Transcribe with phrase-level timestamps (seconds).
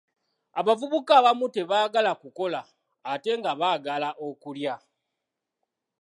[0.59, 2.61] Abavubuka abamu tebaagala kukola
[3.11, 4.75] ate nga baagala okulya.